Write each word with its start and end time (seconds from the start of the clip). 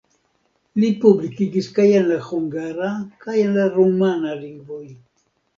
Li 0.83 0.87
publikigis 1.03 1.67
kaj 1.75 1.85
en 1.99 2.09
la 2.13 2.17
hungara 2.29 2.89
kaj 3.27 3.39
en 3.45 3.55
la 3.61 3.69
rumana 3.77 4.37
lingvoj. 4.43 4.85